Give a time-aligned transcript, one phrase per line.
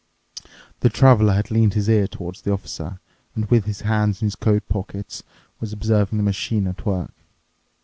[0.79, 2.99] The Traveler had leaned his ear towards the Officer
[3.35, 5.21] and, with his hands in his coat pockets,
[5.59, 7.13] was observing the machine at work.